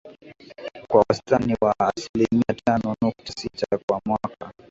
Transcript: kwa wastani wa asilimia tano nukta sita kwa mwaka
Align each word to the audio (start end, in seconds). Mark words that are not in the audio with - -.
kwa 0.89 1.05
wastani 1.09 1.55
wa 1.61 1.73
asilimia 1.79 2.55
tano 2.65 2.95
nukta 3.01 3.33
sita 3.33 3.77
kwa 3.89 4.01
mwaka 4.05 4.53